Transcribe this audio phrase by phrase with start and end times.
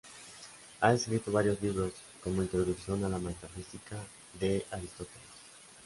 [0.79, 1.93] Ha escrito varios libros,
[2.23, 3.97] como "Introducción a la metafísica
[4.39, 5.27] de Aristóteles.